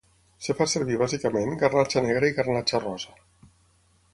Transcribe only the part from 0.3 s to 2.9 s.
Es fa servir bàsicament garnatxa negra i garnatxa